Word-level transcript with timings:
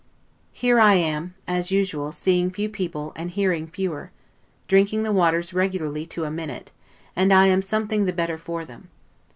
Here 0.51 0.79
I 0.79 0.95
am, 0.95 1.35
as 1.47 1.69
usual, 1.69 2.11
seeing 2.11 2.49
few 2.49 2.69
people, 2.69 3.13
and 3.15 3.29
hearing 3.29 3.67
fewer; 3.67 4.09
drinking 4.67 5.03
the 5.03 5.11
waters 5.13 5.53
regularly 5.53 6.07
to 6.07 6.23
a 6.23 6.31
minute, 6.31 6.71
and 7.15 7.31
am 7.31 7.61
something 7.61 8.05
the 8.05 8.11
better 8.11 8.39
for 8.39 8.65
them. 8.65 8.89